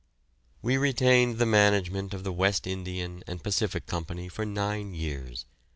We 0.63 0.77
retained 0.77 1.37
the 1.37 1.45
management 1.45 2.11
of 2.11 2.23
the 2.23 2.33
West 2.33 2.65
Indian 2.65 3.23
and 3.27 3.43
Pacific 3.43 3.85
Co. 3.85 4.03
for 4.31 4.45
nine 4.47 4.95
years. 4.95 5.45